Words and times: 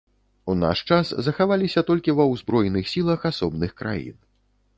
У 0.51 0.53
наш 0.61 0.79
час 0.95 1.11
захаваліся 1.27 1.83
толькі 1.89 2.15
ва 2.21 2.25
узброеных 2.33 2.91
сілах 2.93 3.19
асобных 3.33 3.71
краін. 3.85 4.17